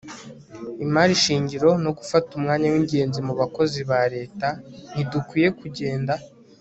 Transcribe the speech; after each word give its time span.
imari 0.85 1.13
shingiro 1.23 1.69
no 1.83 1.91
gufata 1.97 2.29
umwanya 2.39 2.67
wingenzi 2.73 3.19
mubakozi 3.27 3.79
ba 3.89 4.01
leta. 4.13 4.47
ntidukwiye 4.93 5.49
kugenda 5.59 6.13